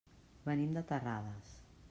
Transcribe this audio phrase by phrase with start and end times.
[0.47, 1.55] Venim de Terrades.